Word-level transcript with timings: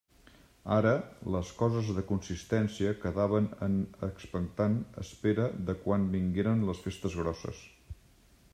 Ara, 0.75 0.91
les 1.33 1.49
coses 1.59 1.91
de 1.97 2.03
consistència 2.11 2.93
quedaven 3.03 3.49
en 3.67 3.75
expectant 4.09 4.79
espera 5.05 5.45
de 5.69 5.77
quan 5.85 6.09
vingueren 6.17 6.65
les 6.71 6.83
festes 6.87 7.19
grosses. 7.21 7.61